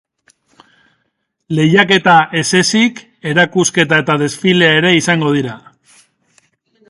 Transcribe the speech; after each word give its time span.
Lehiaketa 1.57 2.15
ez 2.41 2.45
ezik, 2.61 3.03
erakusketa 3.33 4.01
eta 4.05 4.17
desfilea 4.23 4.73
ere 4.81 4.95
izango 5.03 5.35
dira. 5.39 5.57